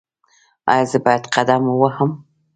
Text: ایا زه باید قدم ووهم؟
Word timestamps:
ایا 0.71 0.83
زه 0.91 0.97
باید 1.05 1.23
قدم 1.35 1.63
ووهم؟ 1.67 2.11